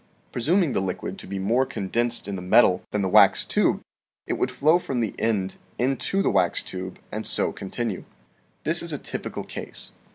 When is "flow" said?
4.49-4.79